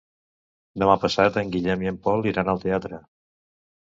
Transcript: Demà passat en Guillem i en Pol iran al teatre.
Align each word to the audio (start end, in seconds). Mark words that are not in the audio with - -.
Demà 0.83 0.95
passat 1.03 1.37
en 1.41 1.51
Guillem 1.55 1.83
i 1.87 1.91
en 1.91 1.99
Pol 2.07 2.25
iran 2.31 2.49
al 2.55 2.63
teatre. 2.65 3.01